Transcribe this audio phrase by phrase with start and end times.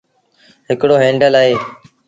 [0.69, 1.55] هڪڙو هينڊل اهي۔